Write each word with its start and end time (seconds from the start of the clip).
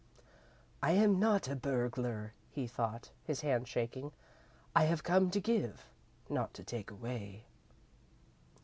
"I 0.81 0.93
am 0.93 1.19
not 1.19 1.47
a 1.47 1.55
burglar," 1.55 2.33
he 2.49 2.65
thought, 2.65 3.11
his 3.23 3.41
hands 3.41 3.69
shaking. 3.69 4.11
"I 4.75 4.85
have 4.85 5.03
come 5.03 5.29
to 5.29 5.39
give, 5.39 5.85
not 6.27 6.55
to 6.55 6.63
take 6.63 6.89
away." 6.89 7.43